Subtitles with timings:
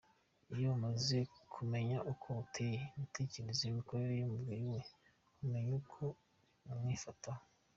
[0.55, 1.17] Iyo umaze
[1.53, 4.79] kumenya uko ateye, imitekerereze, imikorere y’umubiri we,
[5.43, 5.99] umenya n’uko
[6.71, 7.43] umwifataho.